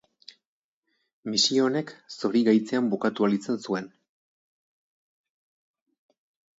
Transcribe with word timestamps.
Misio 1.33 1.67
honek 1.67 1.93
zorigaitzean 2.15 2.89
bukatu 2.97 3.29
ahal 3.29 3.39
izan 3.39 3.63
zuen. 3.69 3.89